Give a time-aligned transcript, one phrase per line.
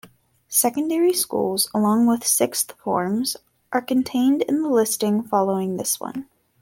[0.49, 3.37] Secondary schools, along with sixth forms,
[3.71, 6.27] are contained in the listing following this one.